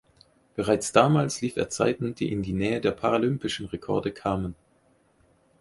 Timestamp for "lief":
1.41-1.57